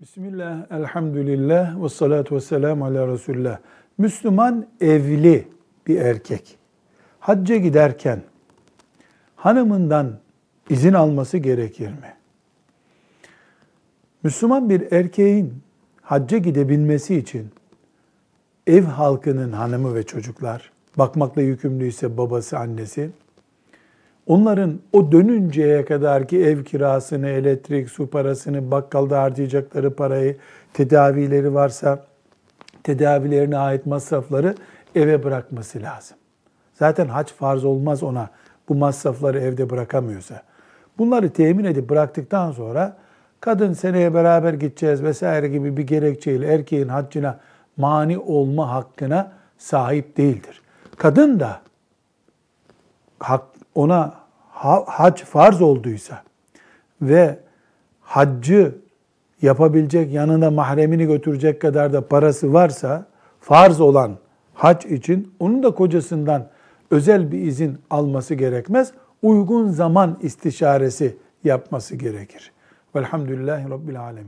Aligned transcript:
Bismillah, 0.00 0.66
elhamdülillah, 0.70 1.82
ve 1.82 1.88
salatu 1.88 2.36
ve 2.36 2.40
selamu 2.40 2.84
ala 2.84 3.08
Resulullah. 3.08 3.58
Müslüman 3.98 4.66
evli 4.80 5.48
bir 5.86 6.00
erkek. 6.00 6.58
Hacca 7.20 7.56
giderken 7.56 8.22
hanımından 9.36 10.18
izin 10.70 10.92
alması 10.92 11.38
gerekir 11.38 11.88
mi? 11.88 12.14
Müslüman 14.22 14.70
bir 14.70 14.92
erkeğin 14.92 15.54
hacca 16.02 16.38
gidebilmesi 16.38 17.16
için 17.16 17.50
ev 18.66 18.82
halkının 18.82 19.52
hanımı 19.52 19.94
ve 19.94 20.02
çocuklar, 20.02 20.72
bakmakla 20.98 21.42
yükümlüyse 21.42 22.16
babası, 22.16 22.58
annesi, 22.58 23.10
Onların 24.28 24.78
o 24.92 25.12
dönünceye 25.12 25.84
kadar 25.84 26.28
ki 26.28 26.38
ev 26.44 26.64
kirasını, 26.64 27.28
elektrik, 27.28 27.90
su 27.90 28.10
parasını, 28.10 28.70
bakkalda 28.70 29.22
harcayacakları 29.22 29.94
parayı, 29.94 30.36
tedavileri 30.72 31.54
varsa 31.54 32.04
tedavilerine 32.82 33.58
ait 33.58 33.86
masrafları 33.86 34.54
eve 34.94 35.24
bırakması 35.24 35.82
lazım. 35.82 36.16
Zaten 36.74 37.06
hac 37.08 37.28
farz 37.28 37.64
olmaz 37.64 38.02
ona 38.02 38.30
bu 38.68 38.74
masrafları 38.74 39.40
evde 39.40 39.70
bırakamıyorsa. 39.70 40.42
Bunları 40.98 41.30
temin 41.30 41.64
edip 41.64 41.90
bıraktıktan 41.90 42.52
sonra 42.52 42.96
kadın 43.40 43.72
seneye 43.72 44.14
beraber 44.14 44.54
gideceğiz 44.54 45.02
vesaire 45.02 45.48
gibi 45.48 45.76
bir 45.76 45.86
gerekçeyle 45.86 46.54
erkeğin 46.54 46.88
haccına 46.88 47.40
mani 47.76 48.18
olma 48.18 48.70
hakkına 48.70 49.32
sahip 49.58 50.16
değildir. 50.16 50.62
Kadın 50.96 51.40
da 51.40 51.60
hak, 53.18 53.42
ona 53.78 54.14
hac 54.86 55.22
farz 55.22 55.62
olduysa 55.62 56.22
ve 57.02 57.38
haccı 58.00 58.78
yapabilecek 59.42 60.12
yanına 60.12 60.50
mahremini 60.50 61.06
götürecek 61.06 61.60
kadar 61.60 61.92
da 61.92 62.08
parası 62.08 62.52
varsa 62.52 63.06
farz 63.40 63.80
olan 63.80 64.16
hac 64.54 64.84
için 64.84 65.34
onun 65.40 65.62
da 65.62 65.70
kocasından 65.70 66.48
özel 66.90 67.32
bir 67.32 67.38
izin 67.38 67.78
alması 67.90 68.34
gerekmez. 68.34 68.92
Uygun 69.22 69.68
zaman 69.68 70.18
istişaresi 70.22 71.16
yapması 71.44 71.96
gerekir. 71.96 72.52
Velhamdülillahi 72.96 73.70
Rabbil 73.70 74.00
Alemin. 74.00 74.26